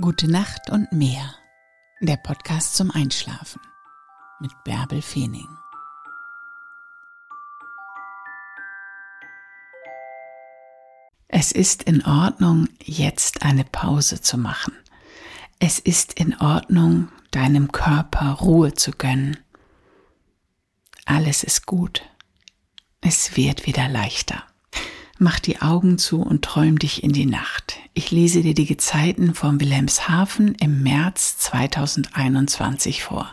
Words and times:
Gute 0.00 0.28
Nacht 0.28 0.70
und 0.70 0.90
mehr. 0.90 1.36
Der 2.00 2.16
Podcast 2.16 2.74
zum 2.74 2.90
Einschlafen 2.90 3.60
mit 4.40 4.50
Bärbel 4.64 5.00
Feening. 5.00 5.46
Es 11.28 11.52
ist 11.52 11.84
in 11.84 12.04
Ordnung, 12.04 12.68
jetzt 12.82 13.42
eine 13.42 13.62
Pause 13.62 14.20
zu 14.20 14.36
machen. 14.36 14.76
Es 15.60 15.78
ist 15.78 16.14
in 16.14 16.40
Ordnung, 16.40 17.12
deinem 17.30 17.70
Körper 17.70 18.32
Ruhe 18.32 18.74
zu 18.74 18.90
gönnen. 18.90 19.38
Alles 21.04 21.44
ist 21.44 21.66
gut. 21.66 22.02
Es 23.00 23.36
wird 23.36 23.64
wieder 23.66 23.88
leichter. 23.88 24.42
Mach 25.18 25.38
die 25.38 25.62
Augen 25.62 25.96
zu 25.96 26.20
und 26.22 26.42
träum 26.42 26.78
dich 26.78 27.04
in 27.04 27.12
die 27.12 27.26
Nacht. 27.26 27.78
Ich 27.94 28.10
lese 28.10 28.42
dir 28.42 28.54
die 28.54 28.66
Gezeiten 28.66 29.34
von 29.34 29.60
Wilhelmshaven 29.60 30.56
im 30.56 30.82
März 30.82 31.38
2021 31.38 33.04
vor. 33.04 33.32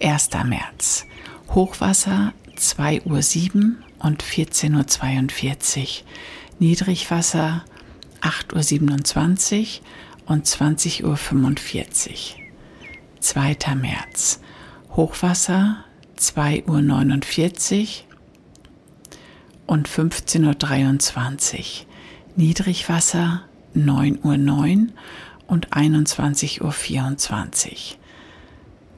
1. 0.00 0.30
März. 0.44 1.06
Hochwasser 1.48 2.32
2 2.54 3.02
Uhr 3.02 3.20
7 3.20 3.82
und 3.98 4.22
14.42 4.22 5.80
Uhr. 5.80 5.86
Niedrigwasser 6.60 7.64
8 8.20 8.52
Uhr 8.52 8.62
27 8.62 9.82
und 10.26 10.46
20 10.46 11.04
Uhr 11.04 11.16
45. 11.16 12.36
2. 13.18 13.56
März. 13.74 14.40
Hochwasser 14.94 15.84
2 16.14 16.64
Uhr 16.66 16.80
49 16.80 18.05
und 19.66 19.88
15.23 19.88 21.58
Uhr. 21.58 21.86
Niedrigwasser 22.36 23.42
9.09 23.74 24.24
Uhr 24.24 24.36
9 24.36 24.92
und 25.46 25.70
21.24 25.70 26.60
Uhr. 26.62 27.98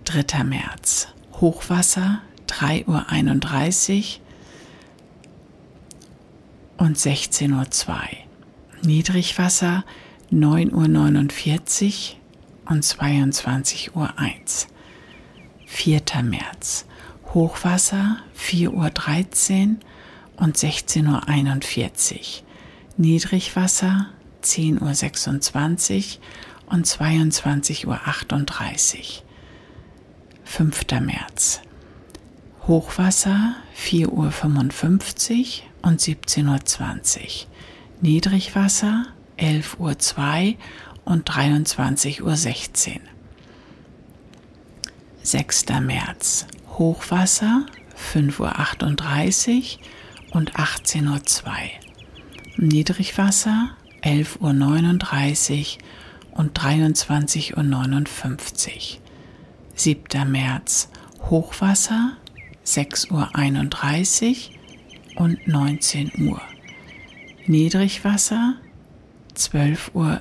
3. 0.05 0.45
März. 0.45 1.09
Hochwasser 1.35 2.21
3.31 2.49 4.19
Uhr 6.79 6.87
und 6.87 6.97
16.02 6.97 7.89
Uhr. 7.89 7.99
Niedrigwasser 8.83 9.85
9.49 10.33 12.15
Uhr 12.15 12.73
und 12.73 12.85
22.01 12.85 13.95
Uhr. 13.95 14.09
4. 15.67 16.03
März. 16.23 16.87
Hochwasser 17.35 18.19
4.13 18.37 19.71
Uhr 19.71 19.77
und 20.39 20.57
16.41 20.57 22.15
Uhr. 22.15 22.21
Niedrigwasser 22.97 24.07
10.26 24.43 26.19
Uhr 26.19 26.73
und 26.73 26.87
22.38 26.87 27.87
Uhr. 27.87 27.97
5. 30.45 30.87
März. 31.01 31.61
Hochwasser 32.67 33.57
4.55 33.77 34.09
Uhr 34.11 35.89
und 35.89 36.01
17.20 36.01 37.21
Uhr. 37.21 37.47
Niedrigwasser 38.01 39.07
11.02 39.39 40.49
Uhr 40.51 40.57
und 41.05 41.31
23.16 41.31 42.23
Uhr. 42.23 42.37
6. 45.23 45.67
März. 45.83 46.47
Hochwasser 46.79 47.67
5.38 48.13 48.39
Uhr 49.79 49.85
und 50.31 50.55
18.02 50.55 51.45
Uhr. 51.45 51.53
Niedrigwasser 52.57 53.71
11.39 54.03 55.79
Uhr 55.79 56.39
und 56.39 56.59
23.59 56.59 57.55
Uhr. 57.57 59.01
7. 59.75 60.31
März 60.31 60.89
Hochwasser 61.31 62.17
6.31 62.65 64.51
Uhr 65.17 65.23
und 65.23 65.47
19 65.47 66.29
Uhr. 66.29 66.41
Niedrigwasser 67.47 68.55
12.28 69.37 69.95
Uhr. 69.95 70.19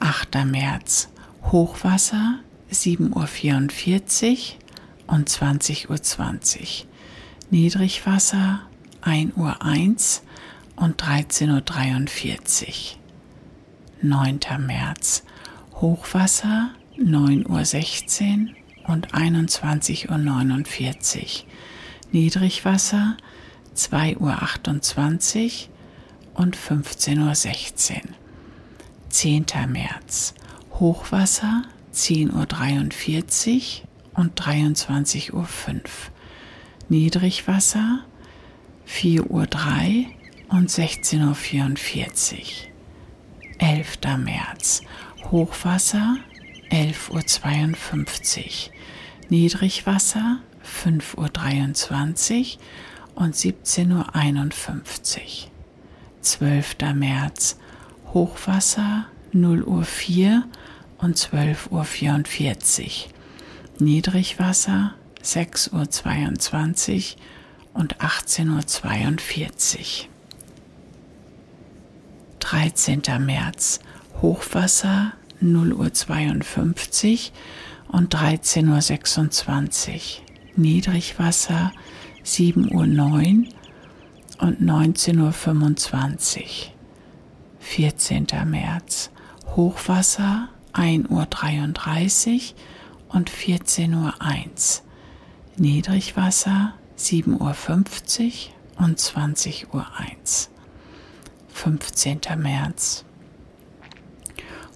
8. 0.00 0.44
März 0.46 1.08
Hochwasser 1.44 2.38
7.44 2.70 4.30
Uhr 4.30 5.14
und 5.14 5.28
20.20 5.28 5.88
Uhr. 5.88 6.91
20. 7.52 7.60
Niedrigwasser 7.60 8.60
1 9.02 9.36
Uhr 9.36 9.60
1 9.60 10.22
und 10.74 11.02
13.43 11.02 12.94
Uhr. 14.00 14.08
9. 14.08 14.40
März 14.66 15.22
Hochwasser 15.74 16.70
9 16.96 17.46
Uhr 17.46 17.62
16 17.62 18.56
und 18.88 19.12
21 19.12 20.08
Uhr 20.10 20.16
49. 20.16 21.46
Niedrigwasser 22.10 23.18
2 23.74 24.16
Uhr 24.16 24.42
28 24.42 25.68
und 26.32 26.56
15 26.56 27.20
Uhr 27.20 27.34
16. 27.34 28.00
10. 29.10 29.44
März 29.68 30.32
Hochwasser 30.80 31.64
10 31.90 32.32
Uhr 32.32 32.46
43 32.46 33.84
und 34.14 34.32
23 34.36 35.34
Uhr 35.34 35.44
5. 35.44 36.11
Niedrigwasser 36.92 38.04
4.03 38.86 39.24
Uhr 39.30 39.44
und 40.50 40.68
16.44 40.68 42.34
Uhr. 42.34 42.44
11. 43.56 43.98
März 44.18 44.82
Hochwasser 45.30 46.18
11.52 46.70 48.40
Uhr. 48.40 48.74
Niedrigwasser 49.30 50.40
5.23 50.62 52.58
Uhr 53.16 53.22
und 53.22 53.36
17.51 53.36 55.16
Uhr. 55.16 55.50
12. 56.20 56.76
März 56.94 57.58
Hochwasser 58.12 59.06
0 59.32 59.62
Uhr 59.62 59.84
4 59.84 60.44
und 60.98 61.16
12.44 61.16 62.82
Uhr. 62.82 63.12
Niedrigwasser 63.78 64.92
6.22 65.22 67.16
Uhr 67.74 67.80
und 67.80 67.96
18.42 67.98 69.78
Uhr. 69.78 70.08
13. 72.40 73.02
März 73.20 73.80
Hochwasser 74.20 75.12
0 75.40 75.72
Uhr 75.72 75.92
52 75.92 77.32
und 77.88 78.14
13.26 78.14 79.90
Uhr. 79.90 80.00
Niedrigwasser 80.56 81.72
7 82.22 82.72
Uhr 82.74 82.86
9 82.86 83.48
und 84.38 84.60
19.25 84.60 86.38
Uhr. 86.38 86.44
14. 87.60 88.26
März 88.46 89.10
Hochwasser 89.56 90.48
1 90.72 91.08
Uhr 91.10 91.26
33 91.26 92.54
und 93.08 93.30
14 93.30 93.94
Uhr 93.94 94.14
1. 94.20 94.82
Niedrigwasser 95.56 96.72
7.50 96.96 98.48
Uhr 98.78 98.84
und 98.84 98.98
20.01 98.98 99.74
Uhr. 99.74 99.86
15. 101.48 102.20
März. 102.38 103.04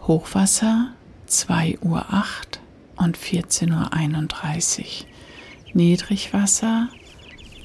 Hochwasser 0.03 0.93
2.08 1.29 1.83
Uhr 1.83 2.05
und 2.97 3.17
14.31 3.17 4.81
Uhr. 4.81 5.07
Niedrigwasser 5.73 6.89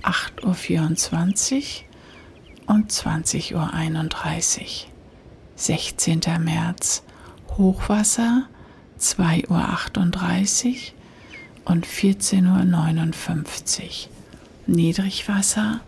8.24 0.04 1.82
Uhr 2.68 2.74
und 2.74 2.92
20.31 2.92 4.62
Uhr. 4.64 4.92
16. 5.56 6.22
März. 6.40 7.04
Hochwasser 7.58 8.48
2.38 8.98 10.94
Uhr 10.94 11.01
und 11.66 11.86
14.59 11.86 13.84
Uhr. 13.84 13.90
Niedrigwasser 14.68 15.82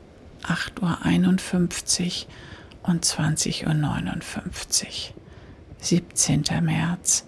8.51 0.44 2.25
Uhr 2.25 2.90
und 2.90 3.06
20.59 3.06 3.66
Uhr. 3.66 3.74
17. 5.80 6.44
März 6.62 7.25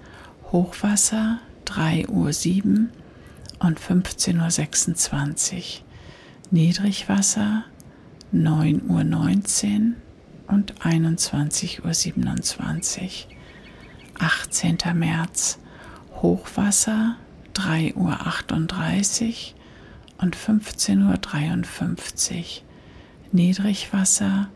Hochwasser 0.52 1.40
3.07 1.66 2.66
Uhr 2.66 2.90
und 3.60 3.80
15.26 3.80 5.56
Uhr. 5.56 5.62
Niedrigwasser 6.52 7.64
9.19 8.34 9.80
Uhr 9.80 9.96
und 10.48 10.74
21.27 10.82 11.84
Uhr. 11.84 11.92
18. 14.20 14.78
März 14.94 15.58
Hochwasser 16.22 17.16
3.38 17.56 17.96
Uhr 17.96 18.20
und 20.18 20.36
15.53 20.36 22.38
Uhr. 22.38 22.44
Niedrigwasser 23.32 24.50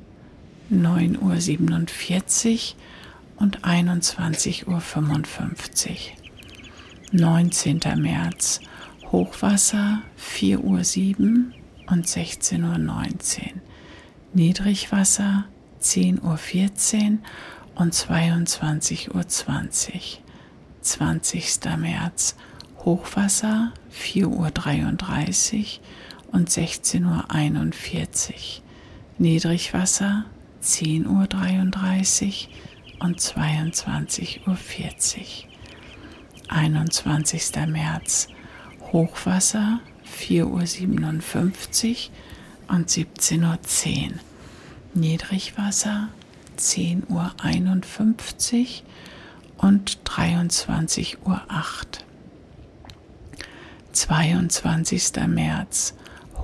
9.47 0.72 2.56
Uhr 2.56 2.62
und 3.38 3.64
21.55 3.64 4.68
Uhr. 4.68 4.80
19. 7.12 7.80
März 7.98 8.62
Hochwasser 9.12 10.04
4.07 10.20 11.20
Uhr 11.20 11.52
und 11.88 12.06
16.19 12.06 12.62
Uhr. 12.62 12.78
Niedrigwasser 14.34 15.46
10.14 15.82 16.22
Uhr 16.22 16.38
und 17.76 17.94
22.20 17.94 19.16
Uhr. 19.16 19.26
20. 20.82 21.60
März 21.78 22.36
Hochwasser 22.86 23.74
4.33 23.94 24.28
Uhr 24.28 24.52
und 26.34 26.50
16.41 26.50 27.04
Uhr. 27.04 27.24
Niedrigwasser 29.18 30.26
10.33 30.64 32.48
Uhr 33.00 33.06
und 33.06 33.20
22.40 33.20 34.48
Uhr. 34.48 34.58
21. 36.50 37.52
März 37.68 38.28
Hochwasser 38.92 39.80
4.57 40.06 42.10
Uhr 42.70 42.76
und 42.76 42.90
17.10 42.90 43.44
Uhr. 43.44 43.58
Niedrigwasser 44.94 46.10
10.51 46.58 48.64
Uhr 48.64 48.68
und 49.58 50.00
23.08 50.06 51.18
Uhr. 51.26 51.42
22. 53.92 55.28
März 55.28 55.96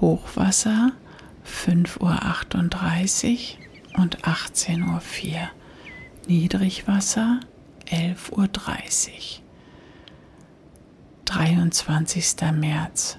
Hochwasser 0.01 0.91
5.38 1.45 3.55
Uhr 3.95 4.01
und 4.01 4.23
18.04 4.23 4.83
Uhr. 4.83 5.01
Niedrigwasser 6.27 7.39
11.30 7.87 8.31
Uhr. 8.31 8.49
23. 11.25 12.35
März 12.53 13.17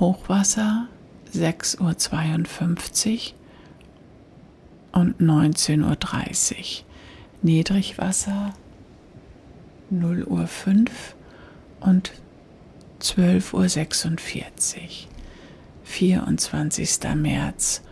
Hochwasser 0.00 0.88
6.52 1.34 3.32
Uhr 4.94 5.00
und 5.00 5.20
19.30 5.20 5.82
Uhr. 5.82 6.84
Niedrigwasser 7.42 8.54
0 9.90 10.24
Uhr 10.24 10.46
5 10.46 11.14
und 11.80 12.12
12.46 13.04 14.06
Uhr. 14.06 14.14
24. 15.84 16.98
März 17.16 17.82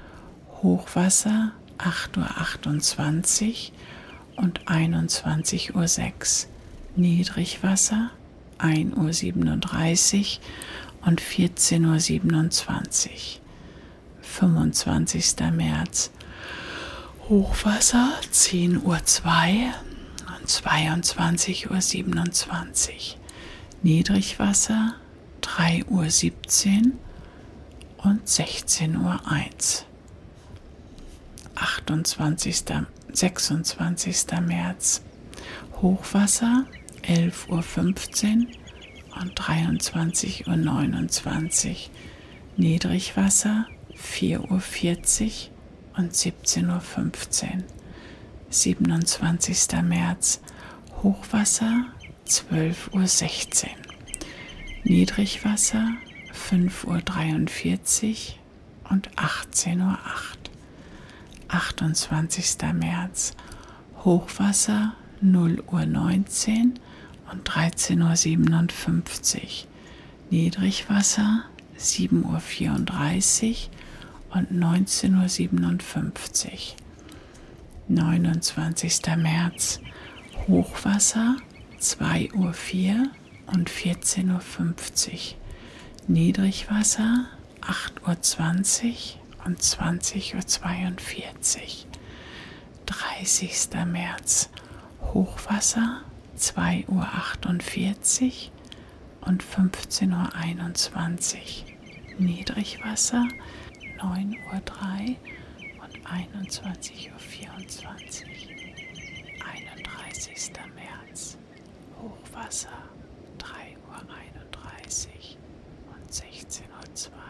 Hochwasser 0.62 1.52
8.28 1.76 3.72
Uhr 4.36 4.42
und 4.42 4.66
21.06 4.66 5.74
Uhr. 5.74 5.82
Niedrigwasser 6.96 8.10
1.37 8.58 10.16
Uhr 10.16 10.24
und 11.06 11.20
14.27 11.20 13.08
Uhr. 13.08 13.12
25. 14.22 15.34
März 15.52 16.10
Hochwasser 17.28 18.14
10.02 18.32 18.82
Uhr 18.82 18.96
und 20.38 20.48
22.27 20.48 21.68
Uhr. 21.68 21.76
Niedrigwasser 23.82 24.94
3.17 25.42 26.86
Uhr 26.86 26.92
und 28.04 28.26
16.01 28.26 28.98
Uhr. 28.98 29.20
28. 31.54 32.64
26. 33.12 34.26
März 34.46 35.02
Hochwasser 35.80 36.64
11.15 37.02 37.48
Uhr 37.48 37.64
und 39.20 39.38
23.29 39.38 41.68
Uhr. 41.68 41.74
Niedrigwasser 42.56 43.66
4.40 43.96 44.40
Uhr 44.40 44.62
und 45.98 46.14
17.15 46.14 47.44
Uhr. 47.44 47.62
27. 48.48 49.82
März 49.82 50.40
Hochwasser 51.02 51.84
12.16 52.26 53.64
Uhr. 53.64 53.70
Niedrigwasser 54.84 55.92
5.43 56.34 56.86
Uhr 56.86 56.94
und 58.90 59.10
18.08 59.12 59.78
Uhr. 59.78 59.96
28. 61.46 62.56
März 62.74 63.36
Hochwasser 64.04 64.94
0 65.20 65.62
Uhr 65.70 65.86
19 65.86 66.80
und 67.30 67.48
13.57 67.48 69.36
Uhr. 69.36 69.42
Niedrigwasser 70.30 71.44
7.34 71.78 73.68
Uhr 74.30 74.36
und 74.36 74.50
19.57 74.50 76.48
Uhr. 76.48 76.58
29. 77.88 79.00
März 79.16 79.80
Hochwasser 80.48 81.36
2.04 81.78 82.34
Uhr 82.34 82.52
und 83.52 83.70
14.50 83.70 84.28
Uhr. 84.28 84.40
Niedrigwasser 86.08 87.26
8.20 87.60 88.86
Uhr 88.86 88.92
und 89.46 89.60
20.42 89.60 90.34
Uhr. 90.34 90.40
30. 92.86 93.68
März 93.86 94.50
Hochwasser 95.00 96.00
2.48 96.36 96.88
Uhr 96.88 97.08
und 99.28 99.44
15.21 99.44 101.36
Uhr. 101.36 101.44
Niedrigwasser 102.18 103.28
9.03 103.98 104.02
Uhr 104.02 104.18
und 105.84 105.94
21.24 106.06 107.10
Uhr. 107.10 107.16
31. 109.44 110.52
März 110.74 111.36
Hochwasser 112.00 112.82
3.31 113.38 115.36
Uhr 115.86 115.94
und 115.94 116.10
16.02 116.10 117.10
Uhr. 117.10 117.22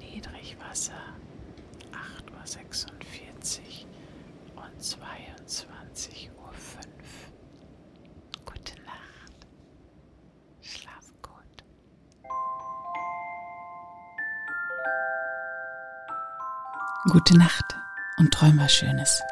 Niedrigwasser 0.00 0.92
8.46 1.92 3.86
Uhr 4.54 4.62
und 4.62 4.80
22.05 4.82 6.08
Uhr. 6.36 6.50
Gute 8.44 8.74
Nacht. 8.82 9.46
Schlaf 10.62 11.12
gut. 11.22 11.64
Gute 17.12 17.38
Nacht 17.38 17.76
und 18.18 18.32
träum 18.32 18.58
was 18.58 18.72
Schönes. 18.72 19.22